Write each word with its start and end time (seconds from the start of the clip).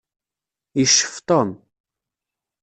Yeccef 0.79 1.15
Tom. 1.27 1.49